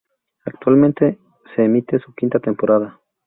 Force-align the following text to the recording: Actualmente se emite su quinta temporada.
Actualmente 0.45 1.19
se 1.55 1.63
emite 1.63 1.99
su 1.99 2.11
quinta 2.15 2.39
temporada. 2.39 2.99